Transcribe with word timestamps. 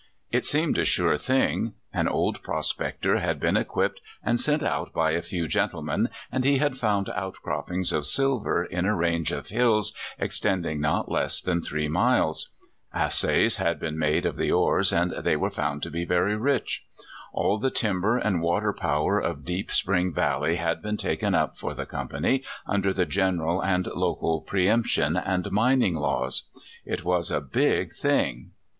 It 0.31 0.45
seemed 0.47 0.79
a 0.79 0.83
sure 0.83 1.15
thing. 1.15 1.75
An 1.93 2.07
old 2.07 2.41
prospector 2.41 3.19
had 3.19 3.39
been 3.39 3.55
equipped 3.55 4.01
and 4.23 4.39
sent 4.41 4.63
out 4.63 4.91
by 4.93 5.11
a 5.11 5.21
few 5.21 5.47
gentlemen, 5.47 6.09
and 6.31 6.43
he 6.43 6.57
had 6.57 6.75
found 6.75 7.11
outcroppings 7.11 7.93
of 7.93 8.07
silver 8.07 8.65
in 8.65 8.87
a 8.87 8.95
range 8.95 9.31
of 9.31 9.49
hills 9.49 9.93
extending 10.17 10.81
not 10.81 11.11
less 11.11 11.39
than 11.39 11.61
three 11.61 11.87
miles. 11.87 12.49
Assays 12.91 13.57
had 13.57 13.79
been 13.79 13.95
made 13.95 14.25
of 14.25 14.37
the 14.37 14.51
ores, 14.51 14.91
and 14.91 15.11
they 15.23 15.35
were 15.35 15.51
found 15.51 15.83
to 15.83 15.91
be 15.91 16.03
very 16.03 16.35
rich. 16.35 16.83
All 17.31 17.59
the 17.59 17.69
timber 17.69 18.17
and 18.17 18.41
water 18.41 18.73
power 18.73 19.19
of 19.19 19.45
Deep 19.45 19.69
Spring 19.69 20.11
Valley 20.11 20.55
had 20.55 20.81
been 20.81 20.97
taken 20.97 21.35
up 21.35 21.57
for 21.57 21.75
the 21.75 21.85
company 21.85 22.43
under 22.65 22.91
the 22.91 23.05
general 23.05 23.61
and 23.63 23.85
local 23.85 24.41
pre 24.41 24.67
emption 24.67 25.15
and 25.15 25.51
mining 25.51 25.93
laws. 25.93 26.49
It 26.85 27.03
was 27.05 27.29
a 27.29 27.39
big 27.39 27.93
thing. 27.93 28.53